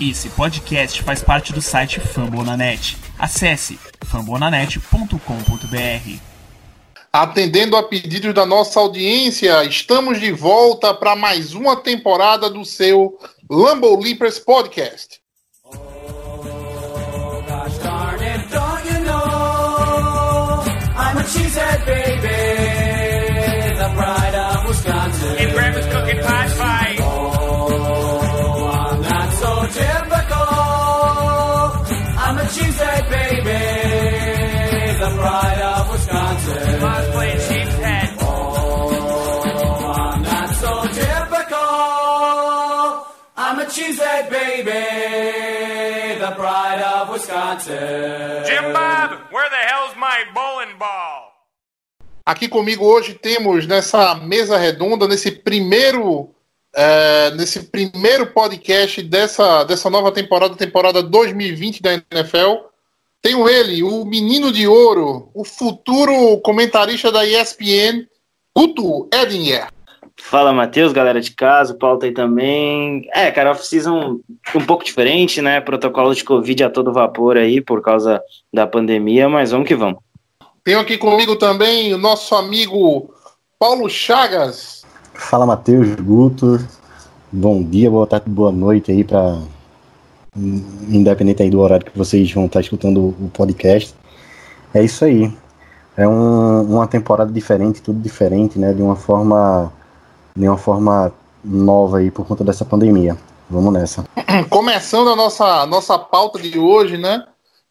[0.00, 2.96] Esse podcast faz parte do site Fambonanet.
[3.18, 6.18] Acesse fambonanet.com.br.
[7.12, 13.16] Atendendo a pedidos da nossa audiência, estamos de volta para mais uma temporada do seu
[13.48, 15.22] Lambo Leapers Podcast.
[21.26, 22.73] cheesehead
[47.62, 51.32] Jim Bob, where the hell's my bowling ball?
[52.26, 56.34] Aqui comigo hoje temos nessa mesa redonda, nesse primeiro,
[56.74, 62.64] é, nesse primeiro podcast dessa, dessa nova temporada, temporada 2020 da NFL.
[63.22, 68.06] Tenho ele, o menino de ouro, o futuro comentarista da ESPN,
[68.56, 69.68] Guto Edinger.
[70.26, 73.06] Fala, Matheus, galera de casa, o Paulo tá aí também.
[73.12, 74.20] É, cara, off-season
[74.54, 75.60] um pouco diferente, né?
[75.60, 79.98] Protocolo de Covid a todo vapor aí por causa da pandemia, mas vamos que vamos.
[80.64, 83.14] Tenho aqui comigo também o nosso amigo
[83.58, 84.82] Paulo Chagas.
[85.12, 86.58] Fala, Matheus, Guto.
[87.30, 89.38] Bom dia, boa tarde, boa noite aí para
[90.88, 93.94] independente aí do horário que vocês vão estar escutando o podcast.
[94.72, 95.30] É isso aí.
[95.98, 98.72] É um, uma temporada diferente, tudo diferente, né?
[98.72, 99.70] De uma forma
[100.36, 101.12] de uma forma
[101.44, 103.16] nova aí por conta dessa pandemia.
[103.48, 104.04] Vamos nessa.
[104.50, 107.24] Começando a nossa, nossa pauta de hoje, né?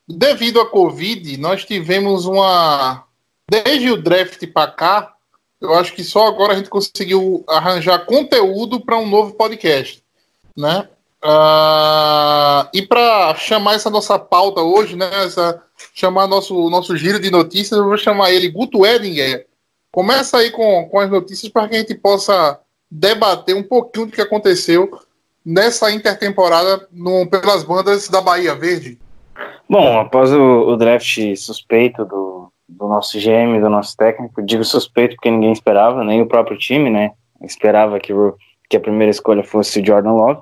[0.08, 3.03] Devido à Covid, nós tivemos uma.
[3.50, 5.14] Desde o draft para cá,
[5.59, 10.02] eu acho que só agora a gente conseguiu arranjar conteúdo para um novo podcast,
[10.56, 10.88] né?
[11.23, 15.09] Uh, e para chamar essa nossa pauta hoje, né?
[15.23, 15.61] Essa,
[15.94, 19.47] chamar nosso, nosso giro de notícias, eu vou chamar ele Guto Edinger.
[19.94, 22.59] Começa aí com, com as notícias para que a gente possa
[22.90, 24.90] debater um pouquinho do que aconteceu
[25.46, 28.98] nessa intertemporada no, pelas bandas da Bahia Verde.
[29.70, 35.16] Bom, após o, o draft suspeito do, do nosso GM, do nosso técnico, digo suspeito
[35.16, 37.12] porque ninguém esperava, nem o próprio time, né?
[37.44, 38.36] Esperava que, o,
[38.68, 40.42] que a primeira escolha fosse o Jordan Love.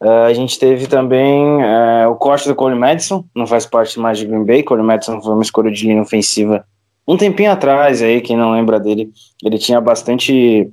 [0.00, 4.16] Uh, a gente teve também uh, o corte do Cole Madison, não faz parte mais
[4.16, 4.62] de Green Bay.
[4.62, 6.64] Cole Madison foi uma escolha de linha ofensiva
[7.08, 9.10] um tempinho atrás, aí, quem não lembra dele,
[9.42, 10.70] ele tinha bastante,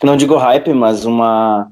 [0.00, 1.68] não digo hype, mas uma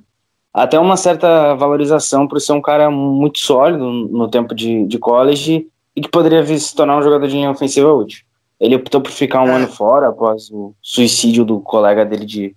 [0.53, 5.69] até uma certa valorização por ser um cara muito sólido no tempo de, de college
[5.95, 8.25] e que poderia vir se tornar um jogador de linha ofensiva útil.
[8.59, 12.57] Ele optou por ficar um ano fora após o suicídio do colega dele de,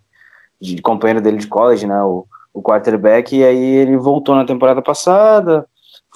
[0.59, 4.81] de companheiro dele de college, né, o, o quarterback, e aí ele voltou na temporada
[4.81, 5.67] passada,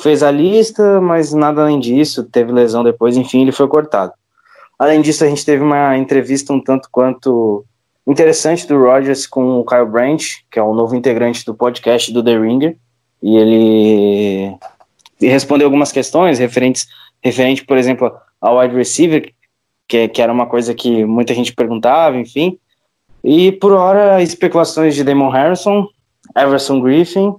[0.02, 4.14] fez a lista, mas nada além disso, teve lesão depois, enfim, ele foi cortado.
[4.78, 7.66] Além disso, a gente teve uma entrevista um tanto quanto
[8.06, 12.24] interessante do Rogers com o Kyle Brandt, que é o novo integrante do podcast do
[12.24, 12.78] The Ringer,
[13.22, 14.58] e ele
[15.20, 16.88] respondeu algumas questões referentes,
[17.22, 19.34] referente, por exemplo, ao wide receiver,
[19.88, 22.60] que, que era uma coisa que muita gente perguntava, enfim.
[23.24, 25.88] E por hora, especulações de Damon Harrison,
[26.36, 27.36] Everson Griffin,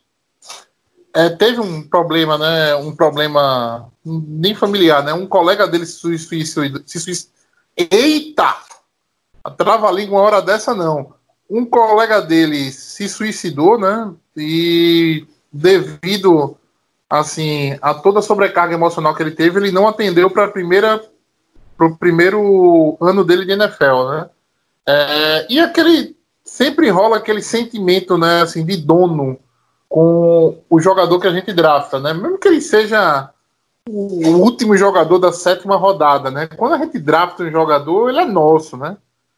[1.13, 2.77] é, teve um problema, né?
[2.77, 5.13] Um problema nem familiar, né?
[5.13, 6.81] Um colega dele se suicidou.
[6.85, 7.33] Se suicidou.
[7.75, 8.66] Eita!
[9.47, 11.13] A trava-língua hora dessa não.
[11.50, 14.12] Um colega dele se suicidou, né?
[14.35, 16.58] E devido
[17.09, 21.02] assim a toda a sobrecarga emocional que ele teve, ele não atendeu para a primeira
[21.78, 24.29] para o primeiro ano dele de NFL, né?
[24.85, 29.40] É, e aquele sempre rola aquele sentimento, né, assim, de dono
[29.88, 32.14] com o jogador que a gente drafta, né?
[32.14, 33.29] Mesmo que ele seja
[33.88, 36.47] o último jogador da sétima rodada, né?
[36.47, 38.97] Quando a gente drafta um jogador, ele é nosso, né?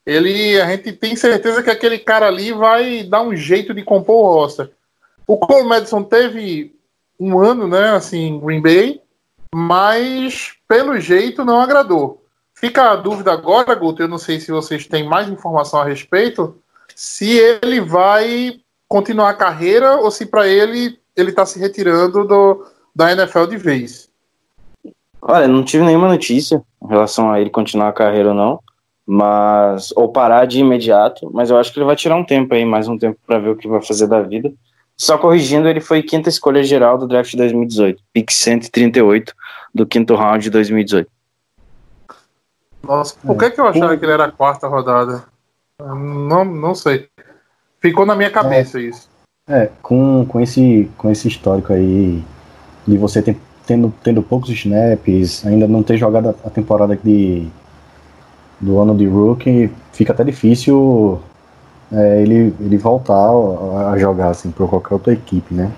[0.09, 4.15] Ele, a gente tem certeza que aquele cara ali vai dar um jeito de compor
[4.15, 4.71] o roster.
[5.27, 6.75] O Cole Madison teve
[7.19, 9.01] um ano, né, assim, Green Bay,
[9.53, 12.23] mas pelo jeito não agradou.
[12.55, 16.57] Fica a dúvida agora, Guto, eu não sei se vocês têm mais informação a respeito,
[16.95, 22.65] se ele vai continuar a carreira ou se para ele ele está se retirando do,
[22.95, 24.09] da NFL de vez.
[25.21, 28.59] Olha, não tive nenhuma notícia em relação a ele continuar a carreira ou não,
[29.11, 32.63] mas ou parar de imediato, mas eu acho que ele vai tirar um tempo aí,
[32.63, 34.53] mais um tempo para ver o que vai fazer da vida.
[34.95, 39.33] Só corrigindo, ele foi quinta escolha geral do draft de 2018, pick 138
[39.73, 41.09] do quinto round de 2018.
[42.83, 45.23] Nossa, por que, que eu achava que ele era a quarta rodada?
[45.79, 47.07] Não, não sei.
[47.79, 49.09] Ficou na minha cabeça isso.
[49.47, 52.23] É, com, com, esse, com esse histórico aí
[52.87, 57.47] de você ter- tendo, tendo poucos snaps, ainda não ter jogado a- a temporada de,
[58.59, 61.21] do ano de rookie, fica até difícil
[61.91, 63.29] é, ele, ele voltar
[63.91, 65.71] a, jogar assim, por qualquer outra equipe, né?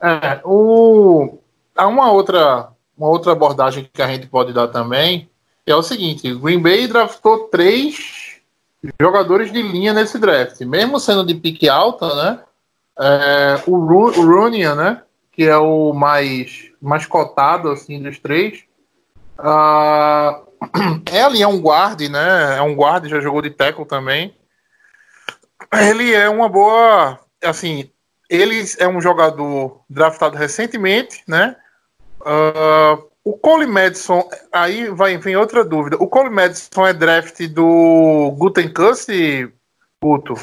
[0.00, 1.38] É, o...
[1.76, 5.28] Há uma outra, uma outra abordagem que a gente pode dar também,
[5.66, 8.40] é o seguinte, Green Bay draftou três
[9.00, 12.40] jogadores de linha nesse draft, mesmo sendo de pique alta, né?
[12.98, 15.02] É, o, Ru, o né?
[15.32, 18.62] Que é o mais, mais cotado assim dos três.
[19.38, 20.42] Ah,
[21.12, 22.56] é ali, é um guarde, né?
[22.56, 24.34] É um guarde, já jogou de tackle também.
[25.72, 27.90] Ele é uma boa, assim,
[28.28, 31.56] ele é um jogador draftado recentemente, né?
[32.24, 35.96] Ah, o Cole Madison, aí vai vem outra dúvida.
[35.98, 39.08] O Cole Madison é draft do Gutenkust,
[40.02, 40.34] Guto?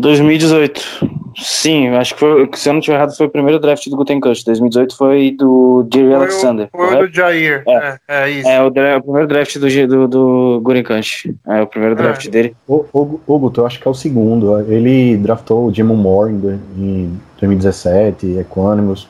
[0.00, 1.16] 2018.
[1.38, 4.42] Sim, acho que foi, se eu não estiver errado, foi o primeiro draft do Gutenkust.
[4.46, 6.68] 2018 foi do Jerry Foi o- Alexander.
[6.72, 7.08] Foi o correto?
[7.08, 7.62] do Jair.
[7.68, 8.48] É, é isso.
[8.48, 11.34] É o, o primeiro draft do, do, do Gutenkust.
[11.46, 12.30] É o primeiro draft É.
[12.30, 12.56] dele.
[12.66, 14.58] O, o, o Guto, eu acho que é o segundo.
[14.70, 19.06] Ele draftou o Jimon Moore em, do- em 2017, Equanimous.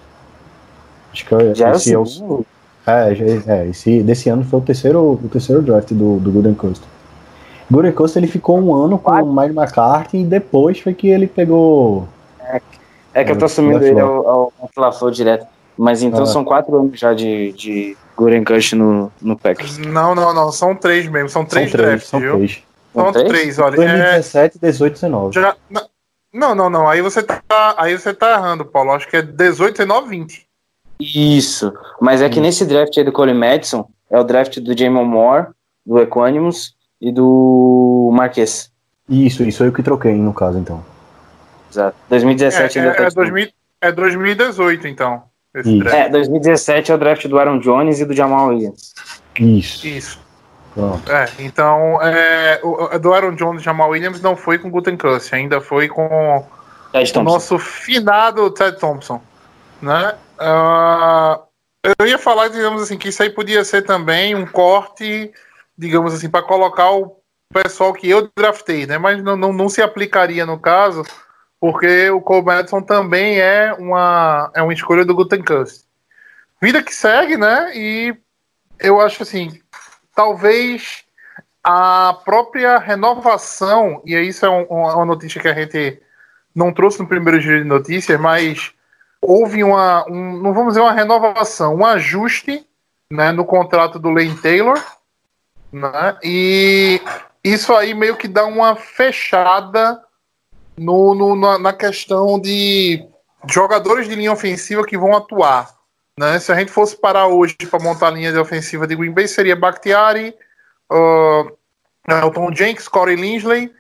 [1.13, 2.47] Acho que é, Já é o esse é o, segundo.
[2.87, 6.83] É, já- é, esse, desse ano foi o terceiro, o terceiro draft do, do Gutenkust.
[7.71, 12.07] Gutenkust ele ficou um ano com o Mike McCarthy e depois foi que ele pegou.
[13.13, 13.93] É que eu tô É, assumindo Lafleur.
[13.93, 14.53] ele ao, ao,
[15.01, 15.47] ao direto.
[15.77, 16.27] Mas então Ah.
[16.27, 19.79] são quatro anos já de, de Gutenkust no, no Packers.
[19.79, 20.53] Não, não, não.
[20.53, 21.29] São três mesmo.
[21.29, 22.37] São três são três, drafts, são viu?
[22.37, 22.63] três.
[22.95, 23.29] São São três?
[23.29, 23.75] três, olha.
[23.75, 25.35] É, 2017, 18, 19.
[25.35, 25.55] já,
[26.33, 26.89] não, não, não.
[26.89, 27.43] Aí você tá,
[27.77, 28.93] aí você tá errando, Paulo.
[28.93, 30.47] Acho que é 18, 19, 20.
[31.01, 31.73] Isso.
[32.01, 35.49] Mas é que nesse draft aí do Cole Madison, é o draft do Jamon Moore,
[35.85, 38.71] do Equanimus e do Marquês.
[39.09, 40.85] Isso, isso aí que troquei no caso, então.
[41.71, 41.97] Exato.
[42.07, 43.35] É, 2017 ainda é, tá é, disponível.
[43.35, 45.23] 2000 é 2018, então.
[45.55, 45.85] Esse Isso.
[45.85, 45.99] draft.
[45.99, 48.95] É, 2017 é o draft do Aaron Jones e do Jamal Williams.
[49.39, 49.87] Isso.
[49.87, 50.27] Isso.
[50.75, 51.11] Pronto.
[51.11, 55.35] É, então, é, o, o do Aaron Jones e Jamal Williams não foi com Gutenkust,
[55.35, 56.45] ainda foi com
[56.93, 59.21] o nosso finado Ted Thompson,
[59.81, 60.15] né?
[60.39, 61.41] Ah,
[61.99, 65.33] eu ia falar, digamos assim, que isso aí podia ser também um corte,
[65.77, 67.21] digamos assim, para colocar o
[67.53, 68.99] pessoal que eu draftei, né?
[68.99, 71.03] Mas não, não, não se aplicaria no caso,
[71.61, 75.85] porque o Cole Madison também é uma, é uma escolha do Gutenkust.
[76.61, 77.73] Vida que segue, né?
[77.75, 78.17] E
[78.81, 79.61] eu acho assim,
[80.15, 81.05] talvez
[81.63, 86.01] a própria renovação, e isso é um- uma notícia que a gente
[86.55, 88.73] não trouxe no primeiro giro de notícias, mas
[89.21, 92.67] houve uma, um, não vamos dizer uma renovação, um ajuste
[93.11, 94.81] né, no contrato do Lane Taylor,
[95.73, 97.01] né, e
[97.45, 100.03] isso aí meio que dá uma fechada
[100.77, 103.05] no, no- na, na questão de
[103.49, 105.75] jogadores de linha ofensiva que vão atuar.
[106.19, 106.39] Né?
[106.39, 109.29] Se a gente fosse parar hoje para montar a linha de ofensiva de Green Bay,
[109.29, 110.35] seria Bakhtiari,
[110.91, 111.57] uh,
[112.09, 113.71] Elton Jenks, Corey Linsley,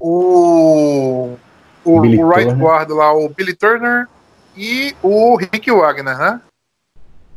[0.00, 1.36] o,
[1.84, 2.64] o, Billy o right Turner.
[2.64, 4.08] guard lá, o Billy Turner
[4.56, 6.40] e o Rick Wagner, né?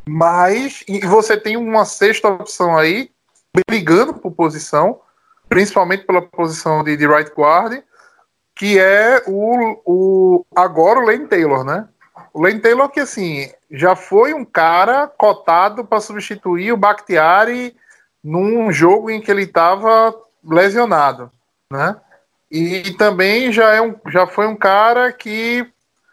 [0.08, 3.10] Mas e você tem uma sexta opção aí,
[3.66, 5.00] brigando por posição,
[5.48, 7.82] principalmente pela posição de, de right guard,
[8.54, 11.88] que é o, o agora o Lane Taylor, né?
[12.32, 17.76] O Lane Taylor que assim já foi um cara cotado para substituir o Bakhtiari
[18.22, 21.30] num jogo em que ele estava lesionado,
[21.70, 21.96] né?
[22.50, 25.66] E também já é um, já foi um cara que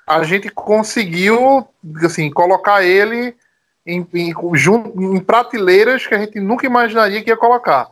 [0.07, 1.67] a gente conseguiu
[2.03, 3.35] assim colocar ele
[3.95, 7.89] em, em, jun- em prateleiras que a gente nunca imaginaria que ia colocar,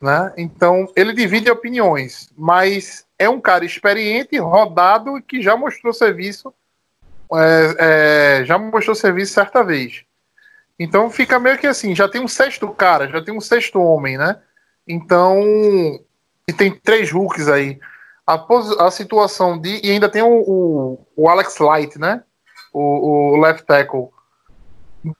[0.00, 0.32] né?
[0.36, 6.52] Então ele divide opiniões, mas é um cara experiente, rodado que já mostrou serviço,
[7.32, 7.76] é,
[8.40, 10.04] é, já mostrou serviço certa vez.
[10.78, 14.18] Então fica meio que assim, já tem um sexto cara, já tem um sexto homem,
[14.18, 14.36] né?
[14.86, 15.40] Então,
[16.46, 17.78] e tem três hooks aí.
[18.26, 18.42] A,
[18.86, 19.80] a situação de.
[19.82, 22.22] E ainda tem o, o, o Alex Light, né?
[22.72, 24.08] O, o left tackle.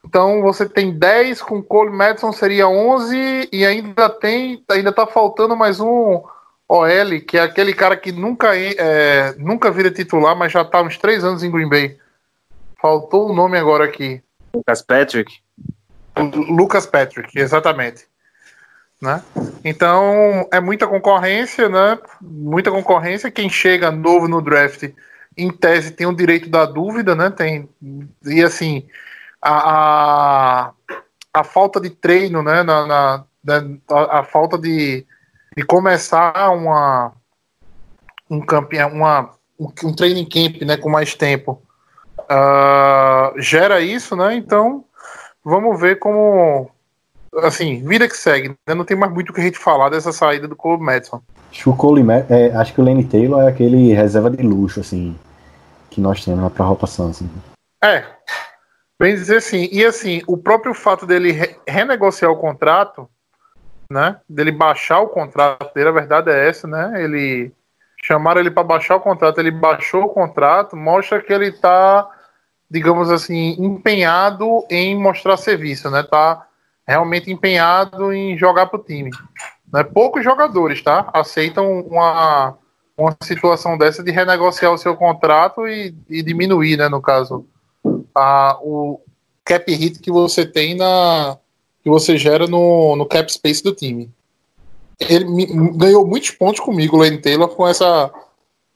[0.03, 5.55] Então você tem 10 com Cole Madison seria 11 e ainda tem ainda tá faltando
[5.55, 6.23] mais um
[6.67, 10.97] OL, que é aquele cara que nunca é, nunca vira titular, mas já tá uns
[10.97, 11.97] 3 anos em Green Bay.
[12.81, 14.21] Faltou o nome agora aqui.
[14.53, 15.39] Lucas Patrick.
[16.49, 18.07] Lucas Patrick, exatamente.
[18.99, 19.21] Né?
[19.63, 21.99] Então é muita concorrência, né?
[22.19, 23.29] Muita concorrência.
[23.29, 24.89] Quem chega novo no draft,
[25.37, 27.29] em tese, tem o direito da dúvida, né?
[27.29, 27.69] Tem
[28.25, 28.87] e assim
[29.45, 30.73] a, a,
[31.33, 32.63] a falta de treino, né?
[32.63, 33.25] Na, na,
[33.91, 35.05] a, a, falta de,
[35.55, 37.13] de começar uma
[38.27, 40.77] um campeão, uma um, um training camp, né?
[40.77, 41.61] Com mais tempo,
[42.21, 44.35] uh, gera isso, né?
[44.35, 44.83] Então
[45.43, 46.71] vamos ver como
[47.43, 48.73] assim, vida que segue, né?
[48.73, 51.21] Não tem mais muito o que a gente falar dessa saída do Cole Madison.
[51.51, 54.79] Acho que o Cole é, acho que o Lane Taylor é aquele reserva de luxo,
[54.79, 55.15] assim,
[55.91, 57.29] que nós temos na pra rotação, assim.
[57.83, 58.05] É.
[58.97, 63.09] Bem dizer assim, e assim, o próprio fato dele re renegociar o contrato,
[63.91, 64.19] né?
[64.27, 67.03] Dele baixar o contrato dele, a verdade é essa, né?
[67.03, 67.51] Ele
[68.01, 72.09] chamaram ele para baixar o contrato, ele baixou o contrato, mostra que ele tá,
[72.69, 76.01] digamos assim, empenhado em mostrar serviço, né?
[76.01, 76.47] Tá
[76.87, 79.11] realmente empenhado em jogar para o time.
[79.71, 79.83] Né?
[79.83, 81.09] Poucos jogadores tá?
[81.13, 82.57] aceitam uma,
[82.97, 87.47] uma situação dessa de renegociar o seu contrato e, e diminuir, né, no caso,
[88.15, 88.99] a, o
[89.43, 91.37] cap hit que você tem na
[91.83, 94.09] que você gera no, no cap space do time.
[94.99, 95.45] Ele me,
[95.77, 98.11] ganhou muitos pontos comigo, Lane Taylor, com essa,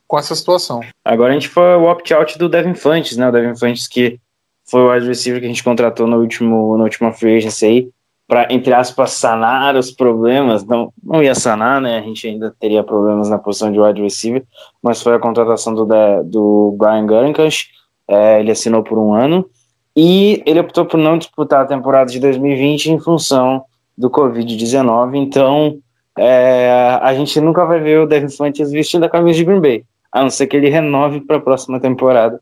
[0.08, 0.82] com essa situação.
[1.04, 3.28] Agora a gente foi o opt-out do Devin Fantes, né?
[3.28, 4.20] O Devin Fantes que
[4.64, 7.90] foi o wide receiver que a gente contratou no último, na última free agency aí
[8.30, 10.64] para, entre aspas, sanar os problemas.
[10.64, 11.98] Não, não ia sanar, né?
[11.98, 14.44] A gente ainda teria problemas na posição de wide receiver,
[14.84, 15.84] mas foi a contratação do,
[16.24, 17.70] do Brian Gurinkash.
[18.10, 19.48] É, ele assinou por um ano
[19.96, 23.64] e ele optou por não disputar a temporada de 2020 em função
[23.98, 25.16] do Covid-19.
[25.16, 25.78] Então,
[26.18, 29.84] é, a gente nunca vai ver o Devin Funches vestindo a camisa de Green Bay,
[30.12, 32.40] a não ser que ele renove para a próxima temporada.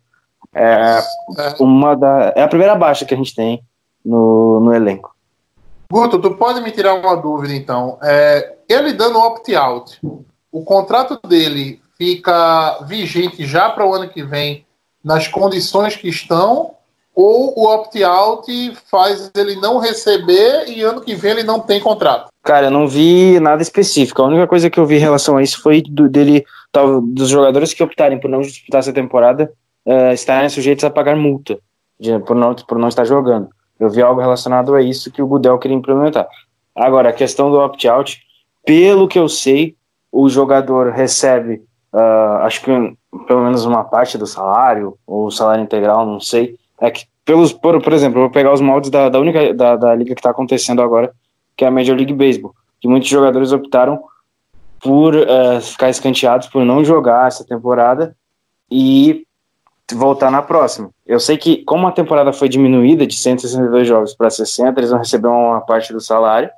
[0.53, 0.99] É,
[1.59, 3.61] uma da, é a primeira baixa que a gente tem
[4.05, 5.15] no, no elenco.
[5.91, 7.97] Guto, tu pode me tirar uma dúvida então?
[8.03, 9.99] É, ele dando opt-out,
[10.51, 14.65] o contrato dele fica vigente já para o ano que vem
[15.07, 16.71] nas condições que estão,
[17.15, 18.45] ou o opt-out
[18.91, 22.29] faz ele não receber e ano que vem ele não tem contrato?
[22.43, 24.21] Cara, eu não vi nada específico.
[24.21, 27.29] A única coisa que eu vi em relação a isso foi do, dele, tal, dos
[27.29, 29.49] jogadores que optarem por não disputar essa temporada
[29.85, 31.57] uh, estarem sujeitos a pagar multa
[31.97, 33.47] de, por, não, por não estar jogando.
[33.79, 36.27] Eu vi algo relacionado a isso que o Gudel queria implementar.
[36.75, 38.19] Agora, a questão do opt-out,
[38.65, 39.73] pelo que eu sei,
[40.11, 41.63] o jogador recebe,
[41.97, 42.71] uh, acho que
[43.27, 46.55] pelo menos uma parte do salário, ou salário integral, não sei.
[46.79, 49.75] É que, pelos, por, por exemplo, eu vou pegar os moldes da, da única da,
[49.75, 51.11] da liga que está acontecendo agora,
[51.55, 53.99] que é a Major League Baseball, que muitos jogadores optaram
[54.79, 58.15] por uh, ficar escanteados, por não jogar essa temporada
[58.69, 59.25] e
[59.93, 60.89] voltar na próxima.
[61.05, 64.99] Eu sei que, como a temporada foi diminuída de 162 jogos para 60, eles vão
[64.99, 66.49] receber uma parte do salário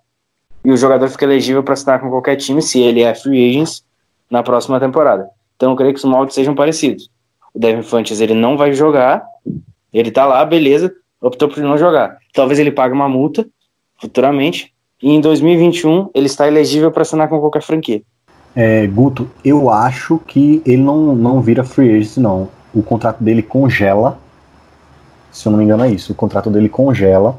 [0.66, 3.82] e o jogador fica elegível para assinar com qualquer time, se ele é free agent,
[4.30, 5.30] na próxima temporada.
[5.56, 7.10] Então eu creio que os moldes sejam parecidos.
[7.54, 9.24] O Devin Fantes ele não vai jogar,
[9.92, 12.18] ele tá lá, beleza, optou por não jogar.
[12.34, 13.46] Talvez ele pague uma multa
[14.00, 18.02] futuramente e em 2021 ele está elegível para assinar com qualquer franquia.
[18.56, 23.42] É, Guto, eu acho que ele não, não vira free agent, não o contrato dele
[23.42, 24.18] congela.
[25.32, 26.12] Se eu não me engano, é isso.
[26.12, 27.38] O contrato dele congela.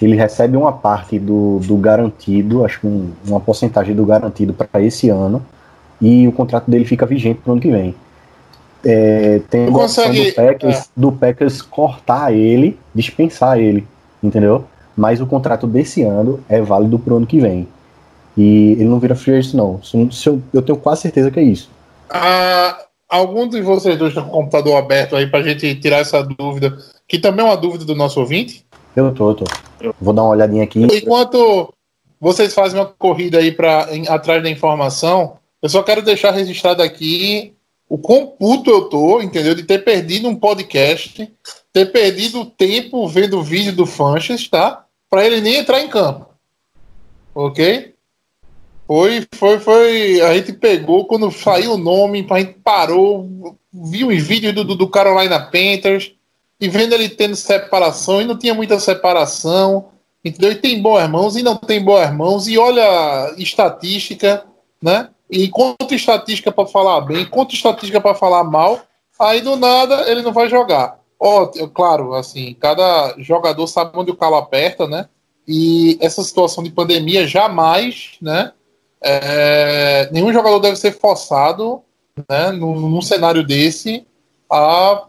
[0.00, 4.82] Ele recebe uma parte do, do garantido, acho que um, uma porcentagem do garantido para
[4.82, 5.44] esse ano.
[6.02, 7.94] E o contrato dele fica vigente para o ano que vem.
[8.84, 10.30] É, tem a consegue...
[10.30, 10.84] do Packers, é.
[10.96, 13.86] do Packers cortar ele, dispensar ele,
[14.20, 14.64] entendeu?
[14.96, 17.68] Mas o contrato desse ano é válido para o ano que vem.
[18.36, 19.80] E ele não vira free agent, não.
[20.52, 21.70] Eu tenho quase certeza que é isso.
[22.10, 22.76] Ah,
[23.08, 26.22] algum de vocês dois está com o computador aberto aí para a gente tirar essa
[26.22, 28.66] dúvida, que também é uma dúvida do nosso ouvinte?
[28.96, 29.44] Eu tô, eu tô.
[29.80, 30.84] Eu vou dar uma olhadinha aqui.
[30.84, 31.72] Enquanto
[32.20, 37.54] vocês fazem uma corrida aí para atrás da informação, eu só quero deixar registrado aqui
[37.88, 39.54] o quão puto eu tô, entendeu?
[39.54, 41.30] De ter perdido um podcast,
[41.72, 44.84] ter perdido tempo vendo o vídeo do Fanches, tá?
[45.08, 46.26] Para ele nem entrar em campo.
[47.34, 47.94] Ok?
[48.86, 50.20] Foi, foi, foi.
[50.20, 54.88] A gente pegou quando saiu o nome, a gente parou, viu os vídeos do, do
[54.88, 56.12] Carolina Panthers
[56.60, 59.90] e vendo ele tendo separação e não tinha muita separação,
[60.24, 60.52] entendeu?
[60.52, 64.44] E tem boas mãos e não tem boas mãos, e olha estatística,
[64.80, 65.08] né?
[65.32, 65.50] E
[65.94, 68.82] estatística para falar bem, contra estatística para falar mal,
[69.18, 71.00] aí do nada ele não vai jogar.
[71.18, 75.08] Ó, oh, claro, assim, cada jogador sabe onde o calo aperta, né?
[75.48, 78.52] E essa situação de pandemia jamais, né?
[79.00, 81.80] É, nenhum jogador deve ser forçado,
[82.28, 84.06] né, num, num, cenário desse,
[84.50, 85.06] a,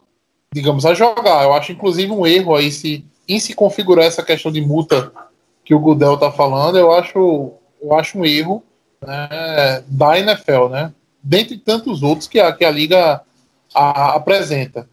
[0.53, 1.43] digamos, a jogar.
[1.43, 5.11] Eu acho, inclusive, um erro aí se em se configurar essa questão de multa
[5.65, 7.51] que o Gudel está falando, eu acho,
[7.81, 8.63] eu acho um erro
[9.05, 10.91] né, da NFL, né?
[11.21, 13.21] Dentre tantos outros que a, que a liga
[13.73, 14.87] a, apresenta.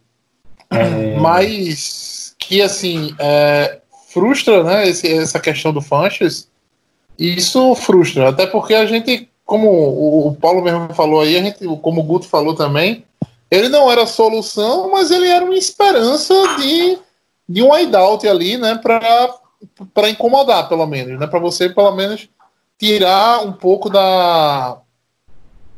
[0.70, 1.16] É.
[1.18, 4.88] Mas que assim é, frustra, né?
[4.88, 6.48] Esse, essa questão do Fanches.
[7.18, 11.66] Isso frustra, até porque a gente, como o, o Paulo mesmo falou aí, a gente,
[11.82, 13.04] como o Guto falou também,
[13.50, 16.98] ele não era solução, mas ele era uma esperança de,
[17.48, 18.80] de um hideout ali, né?
[18.82, 21.26] Para incomodar, pelo menos, né?
[21.26, 22.28] Para você, pelo menos,
[22.80, 24.78] tirar um pouco da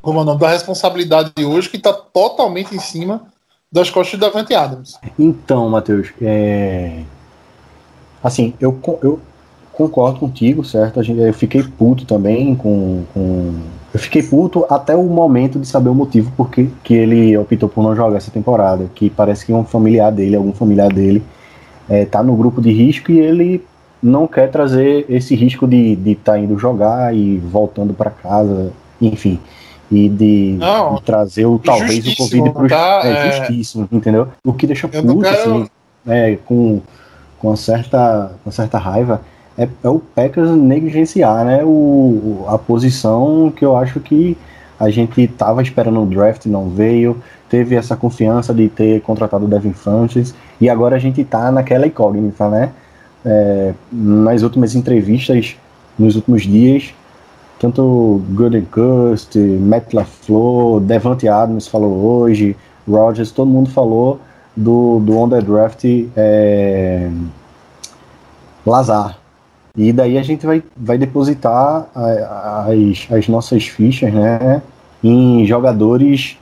[0.00, 3.26] como é o nome, da responsabilidade de hoje que está totalmente em cima
[3.70, 4.98] das costas da Davante Adams.
[5.18, 7.02] Então, Matheus, é...
[8.22, 9.20] assim, eu, eu
[9.72, 11.00] concordo contigo, certo?
[11.00, 13.60] Eu fiquei puto também com, com-
[13.94, 17.68] Eu fiquei puto até o momento de saber o motivo por que que ele optou
[17.68, 18.90] por não jogar essa temporada.
[18.94, 21.22] Que parece que um familiar dele, algum familiar dele,
[21.88, 23.64] é, tá no grupo de risco e ele
[24.02, 29.38] não quer trazer esse risco de estar tá indo jogar e voltando para casa, enfim.
[29.90, 33.00] E de, Não, de trazer o talvez o Covid pro tá?
[33.04, 33.32] é, É.
[33.32, 34.28] justíssimo, entendeu?
[34.44, 35.66] O que deixa puto, quero- assim,
[36.06, 36.80] é, com,
[37.38, 39.20] com, uma certa, com certa raiva,
[39.56, 41.62] é, é o Packers negligenciar, né?
[41.62, 44.36] O, o- a posição que eu acho que
[44.80, 47.18] a gente tava esperando no draft, não veio,
[47.48, 51.86] teve essa confiança de ter contratado o Devin Funches, e agora a gente tá naquela
[51.86, 52.70] incógnita, né?
[53.24, 55.56] É, nas últimas entrevistas,
[55.98, 56.92] nos últimos dias,
[57.58, 62.56] tanto Gooden Cust, Matt LaFleur, Devante Adams falou hoje,
[62.88, 64.18] Rogers, todo mundo falou
[64.56, 65.84] do, do on the draft
[66.16, 67.08] é,
[68.66, 69.16] Lazar.
[69.76, 74.60] E daí a gente vai, vai depositar as, as nossas fichas né,
[75.02, 76.36] em jogadores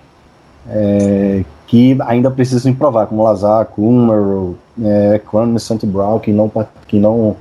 [0.69, 6.51] é, que ainda precisam provar, como Lazar, Kummer, é, Quan Santi Brown, que não,
[6.87, 7.37] que não,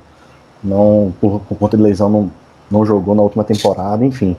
[0.63, 2.31] não por, por conta de lesão, não,
[2.69, 4.36] não jogou na última temporada, enfim.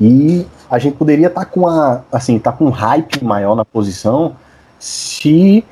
[0.00, 4.34] E a gente poderia estar com a, assim, tá com um hype maior na posição
[4.78, 5.64] se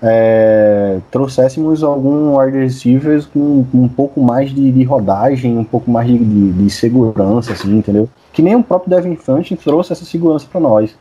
[0.00, 5.90] é, trouxéssemos algum wide receivers com, com um pouco mais de, de rodagem, um pouco
[5.90, 8.08] mais de, de, de segurança, assim, entendeu?
[8.32, 10.94] Que nem o próprio Devin Funch trouxe essa segurança para nós.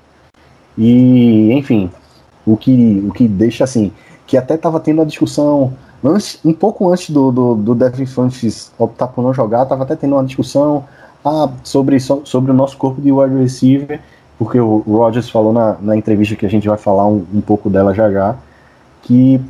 [0.78, 1.90] E, enfim,
[2.46, 3.92] o que, o que deixa assim,
[4.32, 8.72] que até estava tendo a discussão antes, um pouco antes do, do, do Devin Funches
[8.80, 10.86] optar por não jogar, estava até tendo uma discussão
[11.26, 14.00] ah, sobre, so- sobre o nosso corpo de wide receiver,
[14.40, 17.70] porque o Rogers falou na, na entrevista que a gente vai falar um, um pouco
[17.70, 18.38] dela já já,
[19.02, 19.42] que,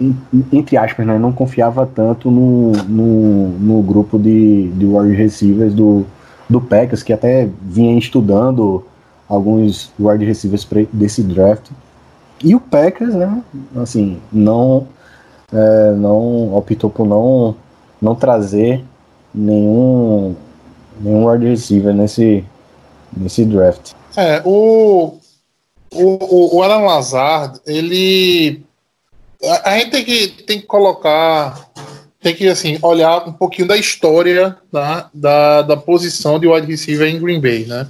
[0.00, 0.16] en-
[0.52, 6.04] entre aspas, né, não confiava tanto no, no, no grupo de, de wide receivers do,
[6.50, 8.84] do Packers, que até vinha estudando
[9.28, 11.70] alguns wide receivers desse draft.
[12.42, 13.42] E o Packers, né,
[13.76, 14.86] assim, não,
[15.52, 17.56] é, não optou por não,
[18.00, 18.84] não trazer
[19.34, 20.36] nenhum,
[21.00, 22.44] nenhum wide receiver nesse,
[23.16, 23.92] nesse draft.
[24.16, 25.18] É, o,
[25.92, 28.64] o, o Alan Lazard, ele.
[29.42, 31.68] A, a gente tem que, tem que colocar.
[32.20, 37.08] Tem que assim, olhar um pouquinho da história tá, da, da posição de wide receiver
[37.08, 37.86] em Green Bay, né?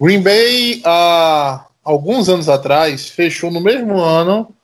[0.00, 4.54] Green Bay, há alguns anos atrás, fechou no mesmo ano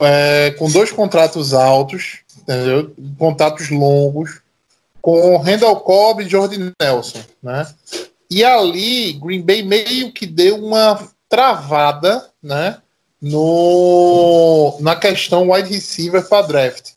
[0.00, 2.94] é, com dois contratos altos, entendeu?
[3.18, 4.40] Contratos longos,
[5.00, 7.66] com Randall Cobb e Jordan Nelson, né?
[8.30, 12.78] E ali, Green Bay meio que deu uma travada, né?
[13.20, 16.90] No, na questão wide receiver para draft.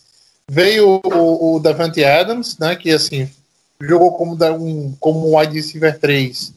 [0.50, 2.76] Veio o, o Davante Adams, né?
[2.76, 3.30] Que assim
[3.82, 6.54] jogou como, um, como wide receiver 3.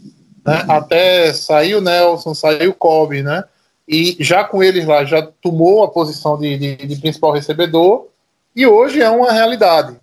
[0.48, 3.44] Né, até saiu Nelson, saiu Cobb, né?
[3.86, 8.08] E já com eles lá, já tomou a posição de, de, de principal recebedor.
[8.54, 9.96] E hoje é uma realidade.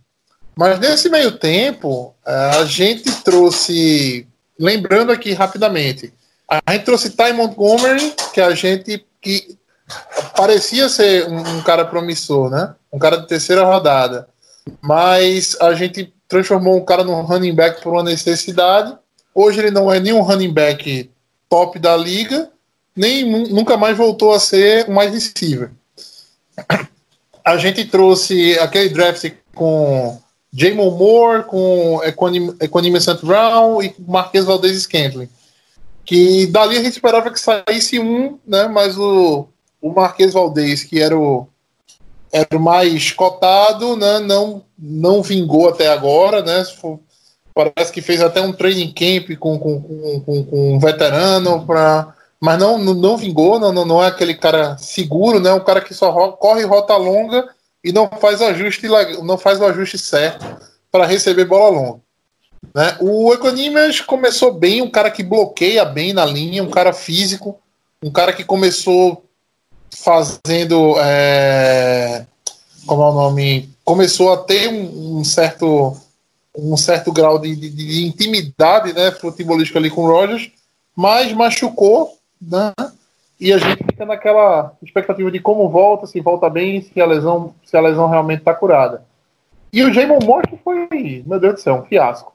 [0.55, 4.25] Mas nesse meio tempo, eh, a gente trouxe
[4.57, 6.13] lembrando aqui rapidamente,
[6.47, 9.57] a gente trouxe Ty Montgomery, que a gente que
[10.35, 12.75] parecia ser um, um cara promissor, né?
[12.91, 14.27] Um cara de terceira rodada.
[14.81, 18.95] Mas a gente transformou um cara num running back por uma necessidade.
[19.35, 21.11] Hoje ele não é nem um running back
[21.49, 22.49] top da liga,
[22.95, 25.71] nem nu- nunca mais voltou a ser um wide receiver.
[27.43, 30.17] A gente trouxe aquele draft com
[30.51, 32.01] Jamon Moore, com
[32.59, 33.23] Equanimous St.
[33.23, 35.29] Brown e Marquês Valdez Scantling.
[36.05, 38.67] Que dali a gente esperava que saísse um, né?
[38.67, 39.47] Mas o,
[39.81, 41.47] o Marquês Valdez, que era o,
[42.31, 44.19] era o mais cotado, né?
[44.19, 46.63] Não, não vingou até agora, né?
[47.55, 49.79] Parece que fez até um training camp com, com,
[50.25, 54.77] com, com, um veterano, pra, mas não, não, não vingou, não, não, é aquele cara
[54.77, 55.53] seguro, né?
[55.53, 57.47] Um cara que só ro- corre rota longa
[57.81, 58.87] e não faz ajuste
[59.23, 60.45] não faz o ajuste certo
[60.91, 61.99] para receber bola longa.
[62.73, 62.97] Né?
[62.99, 67.57] O Equanimeous começou bem, um cara que bloqueia bem na linha, um cara físico,
[68.03, 69.23] um cara que começou
[69.95, 72.25] fazendo é,
[72.85, 73.69] como é o nome?
[73.85, 75.95] Começou a ter um, um certo
[76.57, 80.51] um certo grau de, de- de intimidade, né, futebolística ali com o Rogers,
[80.95, 82.73] mas machucou, né?
[83.39, 87.53] E a gente fica naquela expectativa de como volta, se volta bem, se a lesão,
[87.65, 89.03] se a lesão realmente está curada.
[89.73, 90.87] E o Jamon Morton foi,
[91.25, 92.33] meu Deus do céu, um fiasco.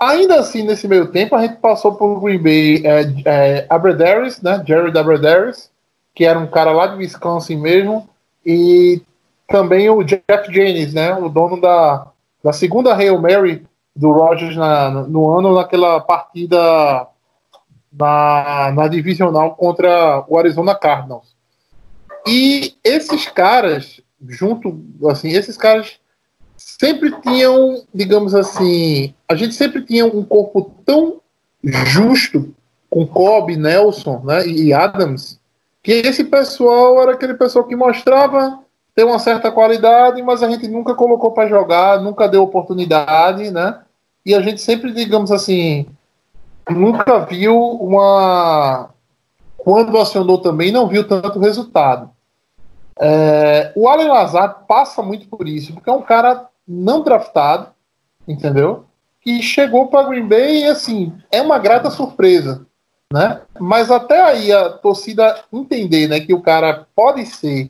[0.00, 4.60] Ainda assim, nesse meio tempo, a gente passou por Green Bay é, é, Abradaris, né?
[4.66, 5.70] Jared Abradaris,
[6.12, 8.08] que era um cara lá de Wisconsin mesmo,
[8.44, 9.00] e
[9.46, 11.14] também o Jeff Jennings, né?
[11.14, 12.08] O dono da,
[12.42, 17.06] da segunda Hail Mary do Rogers na, no ano, naquela partida
[17.92, 21.36] na, na divisional contra o Arizona Cardinals.
[22.26, 25.98] E esses caras, junto, assim, esses caras
[26.56, 31.20] sempre tinham, digamos assim, a gente sempre tinha um corpo tão
[31.62, 32.54] justo
[32.88, 35.40] com Kobe, Nelson né, e Adams,
[35.82, 38.61] que esse pessoal era aquele pessoal que mostrava
[38.94, 43.80] ter uma certa qualidade, mas a gente nunca colocou para jogar, nunca deu oportunidade, né?
[44.24, 45.86] E a gente sempre, digamos assim,
[46.68, 48.90] nunca viu uma.
[49.56, 52.10] Quando acionou também, não viu tanto resultado.
[53.00, 57.68] É, o Allen Lazar passa muito por isso, porque é um cara não draftado,
[58.26, 58.84] entendeu?
[59.20, 62.66] Que chegou para Green Bay e, assim, é uma grata surpresa,
[63.12, 63.40] né?
[63.58, 67.68] Mas até aí a torcida entender, né, que o cara pode ser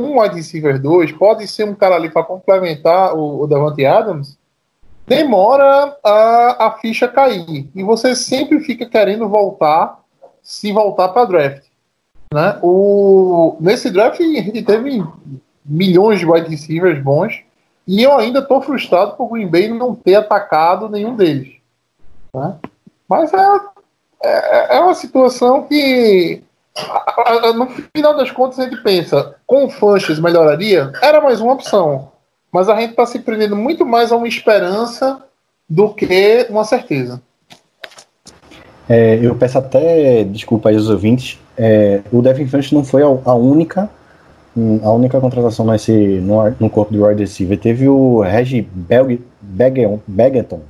[0.00, 4.36] um wide receiver 2, pode ser um cara ali para complementar o, o Davante Adams,
[5.06, 7.70] demora a, a ficha cair.
[7.74, 10.00] E você sempre fica querendo voltar,
[10.42, 11.64] se voltar para draft.
[12.32, 12.58] Né?
[12.62, 15.04] O, nesse draft a gente teve
[15.64, 17.42] milhões de wide receivers bons.
[17.86, 21.54] E eu ainda estou frustrado por Green Bay não ter atacado nenhum deles.
[22.34, 22.56] Né?
[23.08, 23.60] Mas é,
[24.22, 26.42] é, é uma situação que,
[27.54, 30.92] no final das contas, a gente pensa: com o Funches melhoraria?
[31.02, 32.12] Era mais uma opção.
[32.52, 35.22] Mas a gente está se prendendo muito mais a uma esperança
[35.68, 37.20] do que uma certeza.
[38.88, 41.38] É, eu peço até desculpa aí aos ouvintes.
[41.56, 43.88] é, o Devin Funch não foi a, única
[44.82, 47.58] a única contratação nesse, no, no corpo do wide receiver.
[47.58, 50.60] Teve o Regi Belg- Begeton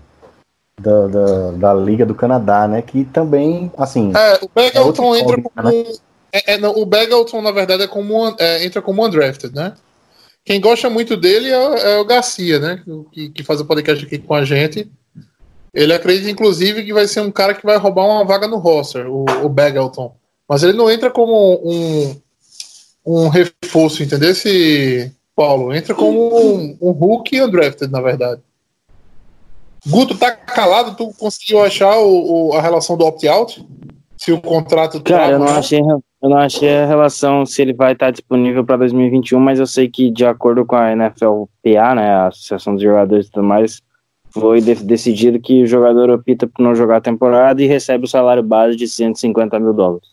[0.84, 2.82] da, da, da Liga do Canadá, né?
[2.82, 5.98] Que também, assim, É, o Begelton outra entra incógnita, como.
[6.32, 9.74] É, é, não, o Begelton, na verdade, é como, é, entra como undrafted, né?
[10.44, 12.82] Quem gosta muito dele é, o- é o Garcia, né?
[13.12, 14.90] Que, que faz o podcast aqui com a gente.
[15.72, 19.06] Ele acredita, inclusive, que vai ser um cara que vai roubar uma vaga no roster,
[19.10, 20.14] o, o Begelton.
[20.48, 22.16] Mas ele não entra como um,
[23.06, 24.30] um reforço, entendeu?
[24.30, 28.40] Esse Paulo entra como um, um Hulk undrafted, na verdade.
[29.86, 30.96] Guto, tá calado?
[30.96, 33.64] Tu conseguiu achar o, o- a relação do opt-out?
[34.16, 37.92] Se o contrato Cara, eu não achei, eu não achei a relação se ele vai
[37.92, 42.28] estar disponível para 2021, mas eu sei que de acordo com a NFLPA, né, a
[42.28, 43.82] Associação dos Jogadores e tudo mais,
[44.30, 48.08] foi de- decidido que o jogador opta por não jogar a temporada e recebe o
[48.08, 50.08] salário base de 150 mil dólares.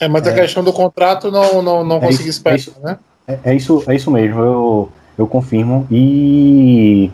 [0.00, 0.34] É, mas a É.
[0.34, 2.98] questão do contrato não, não, não É consegui esperar, é né?
[3.28, 5.86] É, é isso, é isso mesmo, eu, eu confirmo.
[5.90, 7.10] E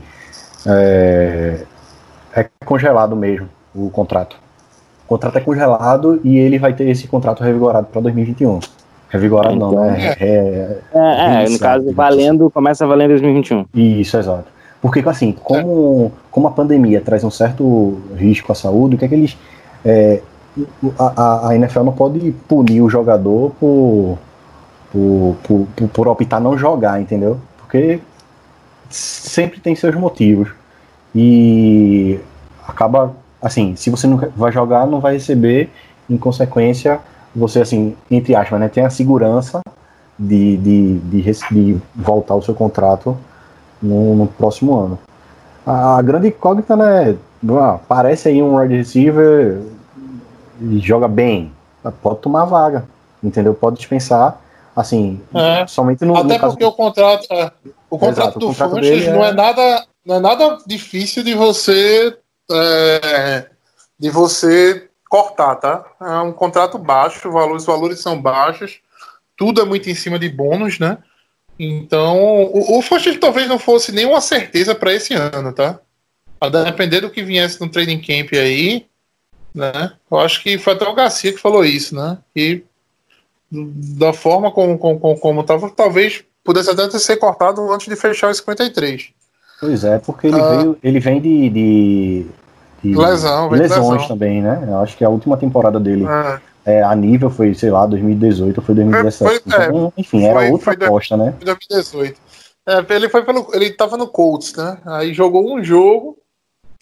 [0.66, 1.64] é,
[2.34, 4.36] é congelado mesmo o contrato.
[5.04, 8.60] O contrato é congelado e ele vai ter esse contrato revigorado para 2021.
[9.08, 10.14] Revigorado não, Então, né?
[10.20, 13.64] É, É, é, no caso, valendo, começa a valer em 2021.
[13.74, 14.44] Isso, exato.
[14.82, 19.08] Porque, assim, como, como a pandemia traz um certo risco à saúde, o que é
[19.08, 19.36] que eles.
[19.84, 20.20] é,
[20.98, 24.18] a, a- NFL não pode punir o jogador por,
[24.92, 27.38] por, por, por, por optar não jogar, entendeu?
[27.68, 28.00] Porque
[28.88, 30.48] sempre tem seus motivos.
[31.14, 32.18] E
[32.66, 35.70] acaba, assim, se você não vai jogar, não vai receber,
[36.08, 36.98] em consequência,
[37.36, 39.60] você, assim, entre aspas, né, tem a segurança
[40.18, 43.14] de, de, de, de voltar o seu contrato
[43.82, 44.98] no, no próximo ano.
[45.66, 47.16] A, grande incógnita, né?
[47.50, 49.60] ah, Parece aí um wide receiver
[50.58, 51.52] e joga bem.
[52.02, 52.86] Pode tomar vaga,
[53.22, 53.52] entendeu?
[53.52, 54.40] Pode dispensar,
[54.78, 55.66] assim, É.
[55.66, 57.50] somente no, no Até caso porque o contrato, é,
[57.90, 60.58] o contrato Exato, o do contrato Funches dele não é é- nada, não é nada
[60.66, 62.16] difícil de você
[62.50, 63.46] é,
[63.98, 65.84] de você cortar, tá?
[66.00, 68.78] É um contrato baixo, valores, os valores são baixos,
[69.36, 70.98] tudo é muito em cima de bônus, né?
[71.58, 75.80] Então, o, o Funches talvez não fosse nenhuma certeza para esse ano, tá?
[76.40, 78.86] A depender do que viesse no training camp aí,
[79.52, 79.92] né?
[80.08, 82.18] Eu acho que foi até o Garcia que falou isso, né?
[82.32, 82.64] Que
[83.50, 88.36] da forma como, como, como, tava, talvez pudesse até ser cortado antes de fechar os
[88.38, 89.10] 53.
[89.60, 90.56] Pois é, porque ele, Ah.
[90.56, 92.26] veio, ele vem de, de,
[92.84, 94.08] de Lesão, vem de lesões lesão.
[94.08, 94.64] também, né?
[94.68, 96.40] Eu acho que a última temporada dele É,
[96.78, 99.42] é, a nível foi, sei lá, 2018 ou foi 2017.
[99.42, 101.34] Foi- é, então, enfim, era foi- outra foi aposta, né?
[101.40, 102.20] em 2018.
[102.66, 103.48] É, ele foi pelo.
[103.54, 104.76] Ele tava no Colts, né?
[104.84, 106.18] Aí jogou um jogo,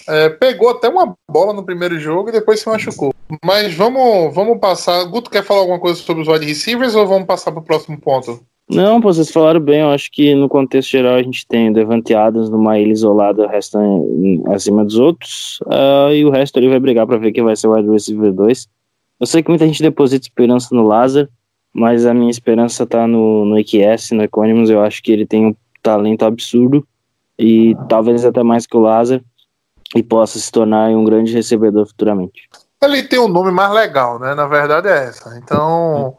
[0.09, 3.13] é, pegou até uma bola no primeiro jogo e depois se machucou.
[3.45, 5.05] Mas vamos, vamos passar.
[5.05, 8.41] Guto quer falar alguma coisa sobre os wide receivers ou vamos passar pro próximo ponto?
[8.69, 9.81] Não, vocês falaram bem.
[9.81, 13.45] Eu acho que no contexto geral a gente tem o Devante Adams numa ilha isolada,
[13.45, 15.61] o resto em- acima dos outros.
[15.71, 18.33] ah, e o resto ali vai brigar pra ver quem vai ser o wide receiver
[18.33, 18.69] 2.
[19.21, 21.29] Eu sei que muita gente deposita esperança no Lazar,
[21.73, 24.69] mas a minha esperança tá no, no EQS, no Economus.
[24.69, 26.87] Eu acho que ele tem um talento absurdo
[27.39, 29.23] e talvez até mais que o Lazar
[29.95, 32.49] e possa se tornar um grande recebedor futuramente.
[32.83, 34.35] Ele tem um nome mais legal, né?
[34.35, 35.37] Na verdade é essa.
[35.39, 36.17] Então,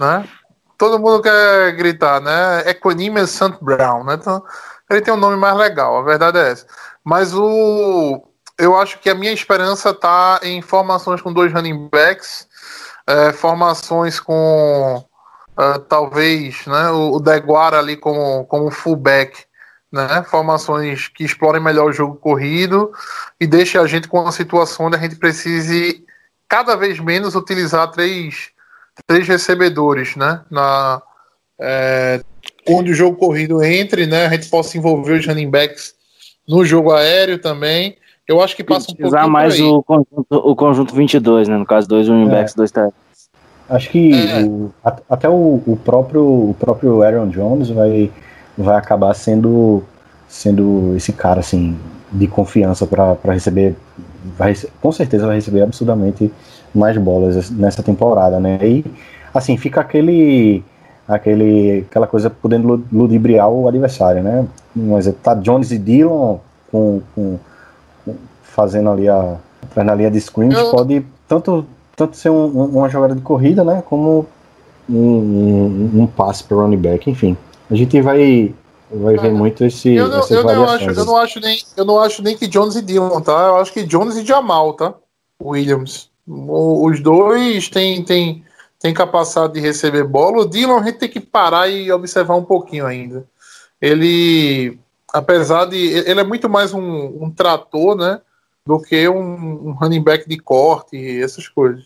[0.00, 0.28] né?
[0.76, 2.70] Todo mundo quer gritar, né?
[2.70, 4.14] Equanimous Sant Brown, né?
[4.14, 4.42] Então,
[4.90, 6.66] ele tem um nome mais legal, a verdade é essa.
[7.04, 8.22] Mas o
[8.58, 12.48] eu acho que a minha esperança tá em formações com dois running backs,
[13.06, 15.04] é, formações com
[15.56, 16.90] ah, talvez, né?
[16.90, 19.44] O, o Deguara ali como como fullback,
[19.92, 20.22] né?
[20.30, 22.92] Formações que explorem melhor o jogo corrido
[23.40, 26.04] e deixe a gente com uma situação onde a gente precise
[26.48, 28.50] cada vez menos utilizar três,
[29.06, 30.40] três recebedores, né?
[30.50, 31.02] Na,
[31.60, 32.22] é,
[32.68, 34.26] onde o jogo corrido entre, né?
[34.26, 35.94] A gente possa envolver os running backs
[36.46, 37.96] no jogo aéreo também.
[38.26, 41.56] Eu acho que passa um Usar pouquinho mais o conjunto, o conjunto 22, né?
[41.56, 42.30] No caso, dois running É.
[42.30, 42.92] backs, dois tight
[43.70, 44.42] Acho que É.
[44.44, 44.72] o-
[45.10, 48.10] até o, o próprio o próprio Aaron Jones vai,
[48.58, 49.82] vai acabar sendo
[50.28, 51.76] sendo esse cara assim
[52.12, 53.74] de confiança para receber
[54.36, 56.30] vai, com certeza vai receber absurdamente
[56.74, 58.58] mais bolas nessa temporada, né?
[58.62, 58.84] E
[59.32, 60.62] assim fica aquele
[61.06, 64.44] aquele aquela coisa podendo lu- ludibriar o adversário, né?
[64.76, 66.38] Um exemplo, tá Jones e Dillon
[66.70, 67.38] com, com-
[68.04, 69.36] com- fazendo ali a
[69.76, 71.64] na linha de scrimmage Eu- pode tanto
[71.96, 73.82] tanto ser um- uma jogada de corrida, né?
[73.88, 74.26] Como
[74.88, 77.36] um, um, um passe para running back, enfim.
[77.70, 78.54] A gente vai,
[78.90, 81.84] vai ver muito esse, Eu não, essas eu, não acho, eu, não acho nem, eu
[81.84, 83.48] não acho nem que Jones e Dillon, tá?
[83.48, 84.94] Eu acho que Jones e Jamal, tá?
[85.42, 86.10] Williams.
[86.26, 88.44] O- os dois têm, têm,
[88.80, 90.38] têm capacidade de receber bola.
[90.42, 93.26] O Dillon a gente tem que parar e observar um pouquinho ainda.
[93.80, 94.78] Ele,
[95.12, 95.76] apesar de.
[95.76, 98.20] Ele é muito mais um, um trator, né?
[98.66, 101.84] Do que um, um running back de corte e essas coisas.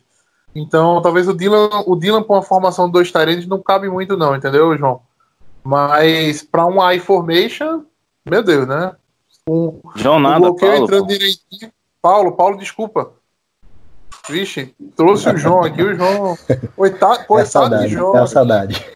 [0.55, 4.17] Então, talvez o Dylan, o Dylan com a formação de dois talentos não cabe muito,
[4.17, 5.01] não, entendeu, João?
[5.65, 7.85] Mas para um I formation,
[8.25, 8.93] meu Deus, né?
[9.49, 10.85] Um, João o nada, bloqueio Paulo.
[10.85, 11.13] entrando pô.
[11.13, 11.73] direitinho.
[12.01, 13.13] Paulo, Paulo, desculpa.
[14.29, 16.37] Vixe, trouxe o João aqui, o João.
[16.77, 18.17] Coitado, É a coitado saudade, de João.
[18.23, 18.87] é saudade.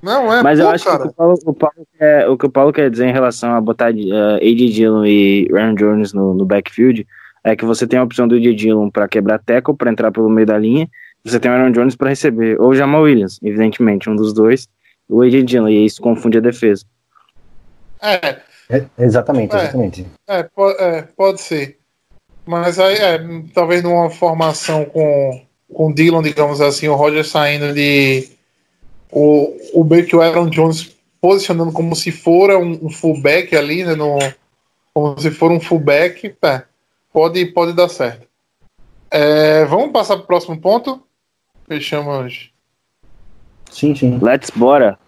[0.00, 1.04] Não, é, Mas eu pô, acho que cara.
[1.04, 3.54] o que o, Paulo, o, Paulo quer, o que o Paulo quer dizer em relação
[3.54, 4.70] a botar uh, A.J.
[4.70, 7.06] Dillon e Aaron Jones no, no backfield
[7.42, 8.54] é que você tem a opção do A.J.
[8.54, 10.88] Dillon para quebrar tackle, para entrar pelo meio da linha,
[11.24, 14.68] você tem o Aaron Jones para receber, ou o Jamal Williams, evidentemente, um dos dois,
[15.08, 15.42] o A.J.
[15.42, 16.84] Dillon, e isso confunde a defesa.
[18.00, 18.40] É,
[18.70, 19.62] É, exatamente, É.
[19.62, 20.06] exatamente.
[20.28, 21.78] é, é, pode ser.
[22.44, 23.18] Mas aí, é,
[23.54, 25.42] talvez numa formação com,
[25.72, 28.28] com o Dylan, digamos assim, o Roger saindo de.
[29.10, 33.94] O, o que o Aaron Jones posicionando como se for um, um fullback ali, né?
[33.94, 34.18] No,
[34.92, 36.62] como se for um fullback, é,
[37.12, 38.26] pode, pode dar certo.
[39.10, 41.02] É, vamos passar para o próximo ponto?
[41.66, 42.50] Fechamos.
[43.70, 44.18] Sim, sim.
[44.22, 44.98] Let's bora!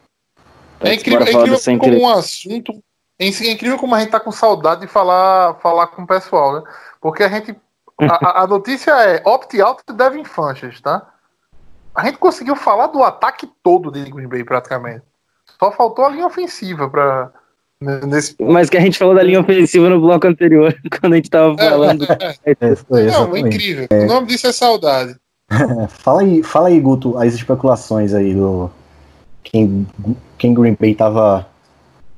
[0.81, 2.01] É Let's incrível, bora é incrível como querer.
[2.01, 2.83] um assunto.
[3.19, 6.63] É incrível como a gente tá com saudade de falar, falar com o pessoal, né?
[7.01, 7.55] Porque a gente.
[8.01, 11.07] A, a- notícia é opt-out de Devin Funches, tá?
[11.95, 15.03] A gente conseguiu falar do ataque todo de Green Bay, praticamente.
[15.59, 17.31] Só faltou a linha ofensiva pra.
[18.07, 21.29] Nesse Mas que a gente falou da linha ofensiva no bloco anterior, quando a gente
[21.31, 22.07] tava falando.
[22.45, 23.47] É, foi, Não, exatamente.
[23.49, 23.89] incrível.
[23.91, 25.15] O nome disso é saudade.
[25.89, 28.71] Fala aí, fala aí, Guto, as especulações aí do.
[29.43, 29.87] Quem,
[30.39, 31.47] quem Green Bay tava,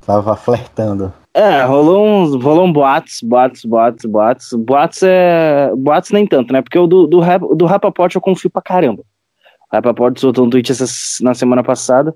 [0.05, 1.11] tava flertando.
[1.33, 4.53] É, rolou uns, rolou um boatos, boatos, boatos, boatos.
[4.53, 5.71] Boatos é.
[5.75, 6.61] Boatos nem tanto, né?
[6.61, 9.01] Porque o do, do, Rap- do Rapaport eu confio pra caramba.
[9.01, 10.85] O Rapaport soltou um tweet essa,
[11.23, 12.13] na semana passada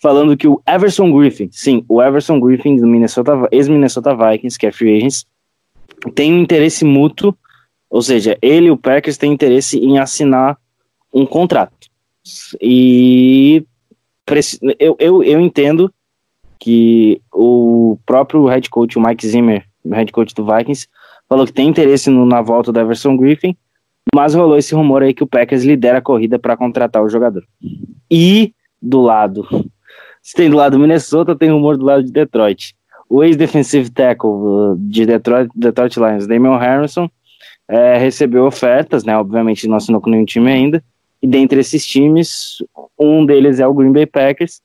[0.00, 4.72] falando que o Everson Griffin, sim, o Everson Griffin do Minnesota, ex-Minnesota Vikings, que é
[4.72, 5.26] free agents,
[6.14, 7.36] tem um interesse mútuo,
[7.90, 10.58] ou seja, ele e o Packers têm interesse em assinar
[11.12, 11.88] um contrato.
[12.60, 13.64] E
[14.78, 15.92] eu, eu, eu entendo
[16.58, 20.88] que o próprio head coach, o Mike Zimmer, head coach do Vikings,
[21.28, 23.56] falou que tem interesse no- na volta do Everson Griffin,
[24.14, 27.42] Mas rolou esse rumor aí que o Packers lidera a corrida para contratar o jogador.
[28.10, 29.44] E do lado,
[30.22, 32.74] se tem do lado do Minnesota, tem rumor do lado de Detroit.
[33.08, 37.08] O ex-defensive tackle uh, de Detroit, Detroit Lions, Damian Harrison,
[37.68, 39.16] é, recebeu ofertas, né?
[39.16, 40.82] Obviamente não assinou com nenhum time ainda.
[41.22, 42.58] E dentre esses times,
[42.98, 44.60] um deles é o Green Bay Packers.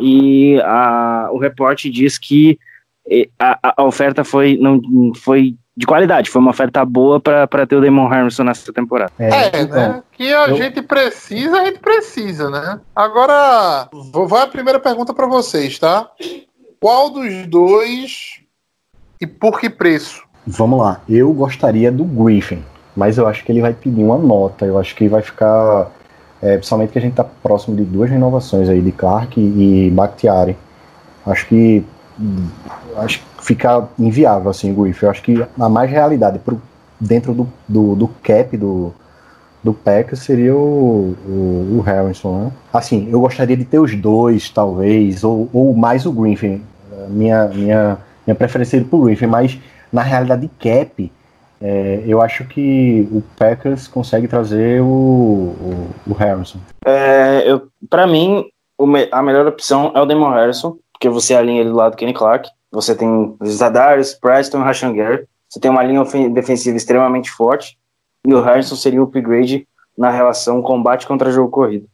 [0.00, 2.58] E a, o reporte diz que
[3.38, 4.80] a, a oferta foi, não,
[5.16, 9.12] foi de qualidade, foi uma oferta boa para ter o Damon Harrison nessa temporada.
[9.18, 10.02] É, é então, né?
[10.12, 10.56] Que a eu...
[10.56, 12.80] gente precisa, a gente precisa, né?
[12.94, 16.10] Agora, vou, vai a primeira pergunta para vocês, tá?
[16.78, 18.40] Qual dos dois
[19.20, 20.22] e por que preço?
[20.46, 21.00] Vamos lá.
[21.08, 22.62] Eu gostaria do Griffin,
[22.96, 24.64] mas eu acho que ele vai pedir uma nota.
[24.64, 25.90] Eu acho que vai ficar.
[26.42, 30.56] É, principalmente que a gente está próximo de duas renovações aí, de Clark e Bakhtiari.
[31.24, 31.84] Acho que
[32.96, 35.06] acho que fica inviável assim o Griffin.
[35.06, 36.60] Eu acho que a mais realidade pro,
[37.00, 38.92] dentro do, do, do cap do,
[39.62, 42.52] do Packers seria o, o, o, Harrison, né?
[42.72, 46.62] Assim, eu gostaria de ter os dois, talvez, ou, ou mais o Griffin.
[47.08, 49.58] Minha, minha, minha preferência seria pro Griffin, mas
[49.92, 51.12] na realidade cap,
[51.60, 56.58] é, eu acho que o Packers consegue trazer o, o, o Harrison.
[56.84, 57.44] É,
[57.88, 58.44] para mim,
[59.10, 62.14] a melhor opção é o Damon Harrison porque você alinha ele do lado do Kenny
[62.14, 67.76] Clark, você tem Zadarius, Preston Rashan Gary, você tem uma linha defensiva extremamente forte,
[68.24, 69.66] e o Harrison seria o upgrade
[69.98, 71.88] na relação combate contra jogo corrido,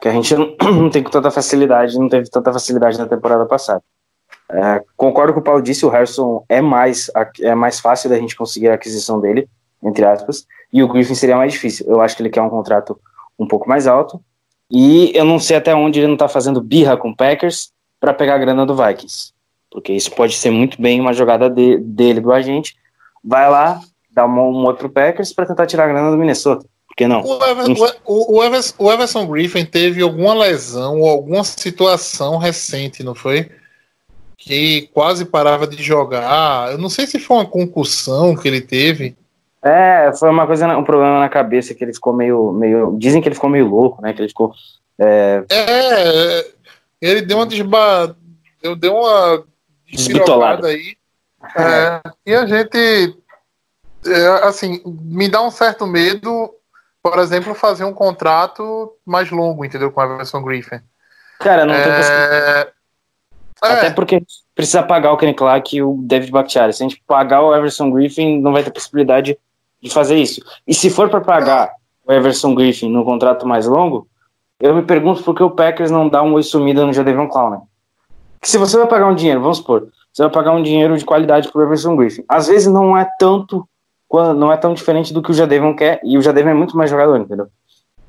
[0.00, 3.44] que a gente não, não tem com tanta facilidade, não teve tanta facilidade na temporada
[3.44, 3.82] passada.
[4.50, 8.36] É, concordo com o Paulo disse, o Harrison é mais, é mais fácil da gente
[8.36, 9.48] conseguir a aquisição dele,
[9.82, 11.86] entre aspas, e o Griffin seria mais difícil.
[11.88, 12.98] Eu acho que ele quer um contrato
[13.38, 14.20] um pouco mais alto,
[14.70, 17.72] e eu não sei até onde ele não está fazendo birra com o Packers,
[18.04, 19.32] para pegar a grana do Vikings.
[19.70, 22.76] Porque isso pode ser muito bem uma jogada de, dele, do agente.
[23.24, 23.80] Vai lá,
[24.10, 26.66] dá um, um outro Packers para tentar tirar a grana do Minnesota.
[26.86, 27.22] Por que não?
[27.22, 33.02] O, Ever, o, o, Everson, o Everson Griffin teve alguma lesão ou alguma situação recente,
[33.02, 33.50] não foi?
[34.46, 36.70] Que quase parava de jogar.
[36.70, 39.16] Eu não sei se foi uma concussão que ele teve.
[39.62, 42.94] É, foi uma coisa, um problema na cabeça que ele ficou meio, meio.
[42.98, 44.12] Dizem que ele ficou meio louco, né?
[44.12, 44.52] Que ele ficou.
[44.98, 46.46] É, é
[47.00, 48.14] ele deu uma desba...
[48.62, 49.44] Eu dei uma
[49.90, 50.94] desbitolada aí.
[51.56, 53.16] É, e a gente,
[54.06, 56.54] é, assim, me dá um certo medo,
[57.02, 59.90] por exemplo, fazer um contrato mais longo, entendeu?
[59.90, 60.80] Com a Everson Griffin.
[61.38, 62.73] Cara, não é...
[63.60, 63.86] possibilidade.
[63.86, 64.22] Até porque
[64.54, 66.72] precisa pagar o Kenny Clark e o David Bakhtiari.
[66.72, 69.38] Se a gente pagar o Everson Griffin, não vai ter possibilidade
[69.82, 70.40] de fazer isso.
[70.66, 71.72] E se for para pagar
[72.06, 74.06] o Everson Griffin no contrato mais longo,
[74.60, 77.60] eu me pergunto por que o Packers não dá um oi sumida no Jadavion Clowney.
[78.40, 81.04] Que se você vai pagar um dinheiro, vamos supor, você vai pagar um dinheiro de
[81.04, 82.24] qualidade pro Everson Griffin.
[82.28, 83.68] Às vezes não é tanto,
[84.36, 86.88] não é tão diferente do que o Jadavion quer, e o Jadavion é muito mais
[86.88, 87.48] jogador, entendeu?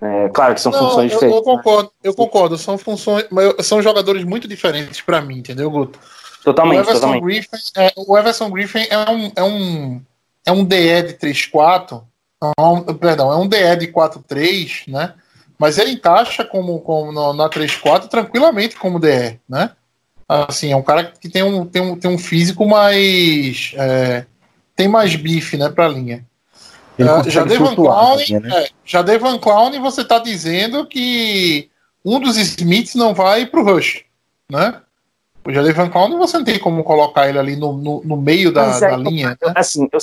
[0.02, 1.38] É, claro que são não, funções eu, diferentes.
[1.38, 3.26] Eu concordo, eu concordo, são funções,
[3.64, 6.00] são jogadores muito diferentes para mim, entendeu, Guto?
[6.44, 7.24] Totalmente, o Everson totalmente.
[7.24, 10.02] Griffin, é, o Everson Griffin é um, é um,
[10.46, 12.04] é um DE de 3-4,
[12.44, 15.14] é um, perdão, é um DE de 4-3, né?
[15.58, 19.72] Mas ele encaixa como, como no, na 3-4 tranquilamente como DR, né?
[20.28, 23.74] Assim, é um cara que tem um, tem um, tem um físico mais.
[23.78, 24.26] É,
[24.76, 26.26] tem mais bife, né, pra linha.
[26.98, 28.64] Uh, já Devan Clown, né?
[28.64, 31.70] é, já Devan Clown, você tá dizendo que
[32.04, 34.06] um dos Smiths não vai pro Rush,
[34.50, 34.82] né?
[35.46, 38.66] O Jadevan Clown você não tem como colocar ele ali no, no, no meio da,
[38.66, 39.30] é, da linha.
[39.30, 39.54] Né?
[39.56, 40.00] Assim, eu,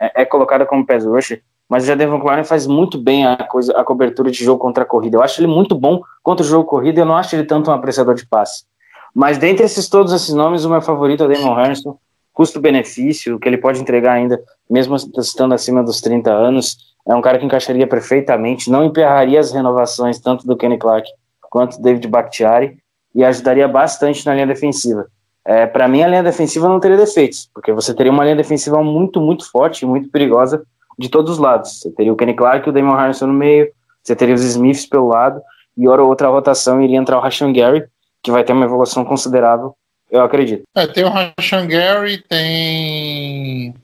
[0.00, 3.72] é, é colocado como pass rusher, mas o Jadavion Clowney faz muito bem a, coisa,
[3.76, 5.16] a cobertura de jogo contra a corrida.
[5.16, 7.74] Eu acho ele muito bom contra o jogo corrida, eu não acho ele tanto um
[7.74, 8.64] apreciador de passe.
[9.12, 11.98] Mas dentre esses todos esses nomes, o meu favorito é o Damon Harrison,
[12.36, 16.76] custo-benefício, que ele pode entregar ainda, mesmo estando acima dos 30 anos,
[17.08, 21.08] é um cara que encaixaria perfeitamente, não emperraria as renovações tanto do Kenny Clark
[21.48, 22.76] quanto do David Bakhtiari
[23.14, 25.06] e ajudaria bastante na linha defensiva.
[25.46, 28.82] É, Para mim, a linha defensiva não teria defeitos, porque você teria uma linha defensiva
[28.82, 30.62] muito, muito forte, muito perigosa,
[30.98, 31.80] de todos os lados.
[31.80, 34.84] Você teria o Kenny Clark e o Damon Harrison no meio, você teria os Smiths
[34.84, 35.40] pelo lado,
[35.74, 37.86] e hora ou outra rotação iria entrar o Rashan Gary,
[38.22, 39.74] que vai ter uma evolução considerável,
[40.10, 40.64] eu acredito.
[40.74, 43.74] É, tem o Rashan Gary, tem.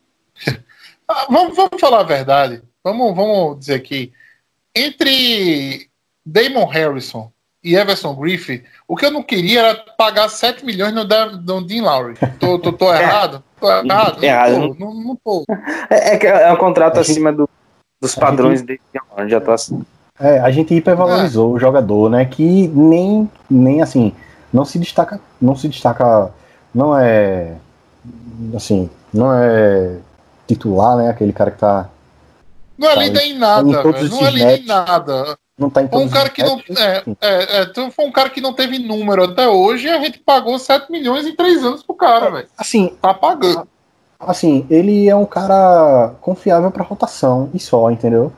[1.09, 2.63] Ah, vamos, vamos falar a verdade.
[2.83, 4.13] Vamos, vamos dizer aqui.
[4.75, 5.91] Entre
[6.25, 7.31] Damon Harrison
[7.63, 11.83] e Everson Griffith, o que eu não queria era pagar 7 milhões no, no Dean
[11.83, 12.15] Lowry.
[12.41, 13.03] Tô, tô, tô é.
[13.03, 13.43] errado?
[13.61, 14.25] Tô errado?
[14.25, 14.53] errado.
[14.53, 15.45] Não, tô, não, não tô.
[15.91, 17.49] É, é, é um contrato acima do,
[18.01, 18.81] dos padrões gente,
[19.17, 19.85] de, de atuação.
[20.19, 21.55] É, a gente hipervalorizou é.
[21.55, 22.25] o jogador, né?
[22.25, 24.15] Que nem, nem assim,
[24.53, 26.31] não se destaca, não se destaca,
[26.75, 27.55] não é
[28.57, 29.99] assim, não é
[30.47, 31.09] titular, né?
[31.11, 31.89] Aquele cara que tá
[32.77, 34.05] Não é Tá, líder em em nada, todos velho.
[34.05, 35.39] os Não é líder em nada.
[35.59, 36.57] Não tá em Foi um todos cara que não.
[36.57, 39.91] matches, É, é, é, tu- foi um cara que não teve número até hoje e
[39.91, 42.49] a gente pagou 7 milhões em 3 anos pro cara, velho.
[42.57, 43.69] Assim, Tá pagando.
[44.19, 48.33] assim, ele é um cara confiável pra rotação e só, entendeu?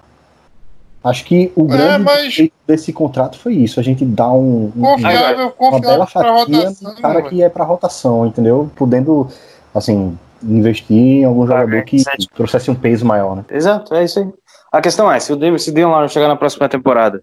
[1.04, 4.80] Acho que o grande mas- defeito desse contrato foi isso, a gente dá um, um-
[4.80, 6.90] Confiável, uma bela confiável pra fatia rotação.
[6.94, 7.28] no cara velho.
[7.28, 8.70] que é pra rotação, entendeu?
[8.74, 9.28] Podendo,
[9.74, 12.26] assim, investir em algum jogador que sete.
[12.34, 13.44] trouxesse um peso maior, né?
[13.50, 14.26] Exato, é isso aí.
[14.72, 17.22] A questão é, se o Damian, se Lillard chegar na próxima temporada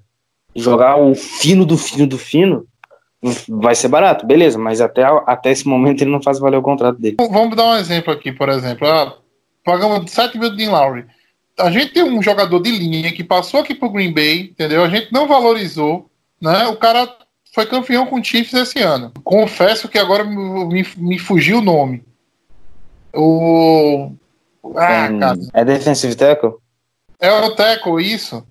[0.56, 2.66] e jogar o fino do fino do fino,
[3.50, 7.00] vai ser barato, beleza, mas até, até esse momento ele não faz valer o contrato
[7.00, 7.18] dele.
[7.20, 8.88] Vamos dar um exemplo aqui, por exemplo.
[8.88, 9.16] Ah,
[9.66, 11.06] pagamos 7 mil de Dean Lowry.
[11.62, 14.84] A gente tem um jogador de linha que passou aqui pro Green Bay, entendeu?
[14.84, 16.10] A gente não valorizou,
[16.42, 16.68] né?
[16.68, 17.08] O cara
[17.54, 19.12] foi campeão com o Chiefs esse ano.
[19.24, 22.04] Confesso que agora me, me fugiu o nome.
[23.14, 24.12] O.
[24.76, 25.40] Ah, Tem- cara.
[25.54, 26.54] é defensive tackle?
[27.20, 28.46] É o Teco, isso.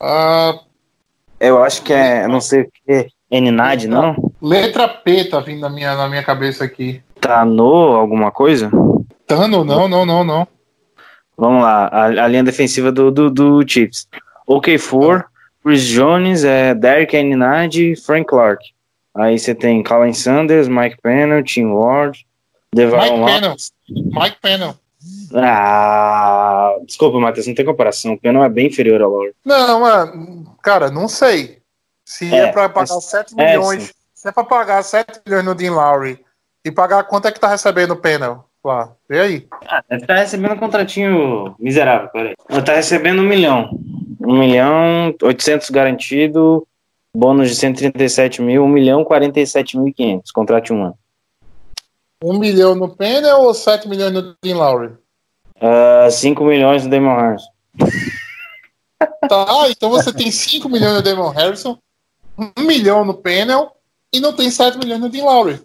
[0.00, 0.58] Ah,
[1.40, 4.14] Eu acho que é, não sei o que, Eninad, não?
[4.40, 7.02] letra P tá vindo na minha, na minha cabeça aqui.
[7.20, 8.70] Tano, alguma coisa?
[9.26, 10.46] Tano, não, não, não, não.
[11.36, 14.06] Vamos lá, a, a linha defensiva do, do, do Chiefs.
[14.48, 15.24] OK4,
[15.64, 18.62] Chris Jones, é, Derek Eninad e Frank Clark.
[19.14, 22.26] Aí você tem Colin Sanders, Mike Pennell, Tim Ward,
[22.74, 23.24] Devon Mike.
[23.32, 23.56] Pennell.
[23.88, 24.74] Mike Pennell.
[25.34, 28.12] Ah, desculpa, Matheus, não tem comparação.
[28.14, 29.36] O Pennell é bem inferior ao Lawrence.
[29.44, 31.58] Não, mano, cara, não sei.
[32.04, 33.92] Se é, É, pra pagar é- 7 é, milhões, sim.
[34.14, 36.18] se é pra pagar 7 milhões no Dean Lowry
[36.64, 38.92] e pagar quanto é que tá recebendo o Pennell lá?
[39.08, 39.48] Vê aí.
[39.66, 42.34] Ah, deve estar recebendo um contratinho miserável, peraí.
[42.64, 43.70] Tá recebendo um milhão.
[44.20, 46.66] Um milhão, 800 garantido,
[47.14, 50.98] bônus de 137 mil, um milhão, 47 mil e 500, contrato de um ano.
[52.22, 54.92] 1 milhão no Pennell ou 7 milhões no Dean Lowry?
[55.60, 57.42] Ah, 5 milhões no Damon Harris.
[59.28, 61.76] Tá, então você tem 5 milhões no Damon Harrison,
[62.56, 63.72] 1 milhão no Pennell
[64.12, 65.60] e não tem 7 milhões no Dean Lowry.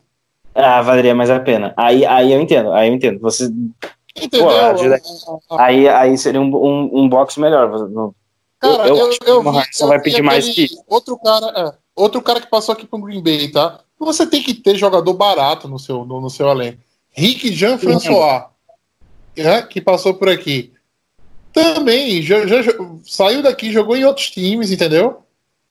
[0.57, 1.73] Ah, valeria mais a pena.
[1.77, 3.19] Aí, aí eu entendo, aí eu entendo.
[3.21, 3.49] Você,
[4.19, 4.47] Entendeu?
[4.47, 4.99] Pô, ajuda-
[5.51, 7.69] aí, aí seria um, um, um box melhor.
[7.69, 7.85] Você
[8.59, 9.17] Cara, Eu- eu, vi,
[9.77, 13.21] eu vai pedir mais que- Outro cara, é, outro cara que passou aqui pro Green
[13.21, 13.81] Bay, tá?
[13.99, 16.79] Você tem que ter jogador barato no seu, no, no seu elenco.
[17.11, 18.45] Rick Jean-François,
[19.35, 20.73] é, que passou por aqui.
[21.53, 22.61] Também já- já-
[23.05, 25.21] saiu daqui, jogou em outros times, entendeu?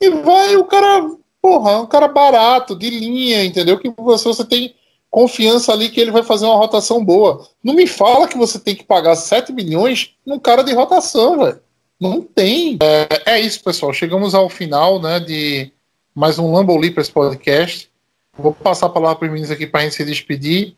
[0.01, 1.09] E vai o cara,
[1.41, 3.79] porra, um cara barato, de linha, entendeu?
[3.79, 4.73] Que você, você tem
[5.09, 7.47] confiança ali que ele vai fazer uma rotação boa.
[7.63, 11.59] Não me fala que você tem que pagar 7 milhões num cara de rotação, velho.
[11.99, 12.77] Não tem.
[12.81, 13.91] É, é isso, pessoal.
[13.91, 15.71] Chegamos ao final né, de
[16.13, 17.89] mais um Lambo Leapers podcast.
[18.37, 20.75] Vou passar a palavra para os meninos aqui para a gente se despedir.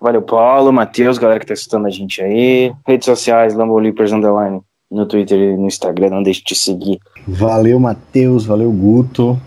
[0.00, 2.72] Valeu, Paulo, Matheus, galera que tá escutando a gente aí.
[2.86, 7.00] Redes sociais, Lambo Leapers Underline, no Twitter e no Instagram, não deixe de seguir.
[7.26, 9.40] Valeu, Matheus, valeu, Guto.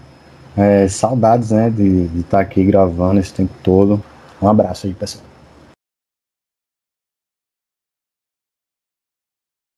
[0.55, 4.03] É, saudades, né, de estar aqui gravando esse tempo todo.
[4.41, 5.30] Um abraço aí, pessoal.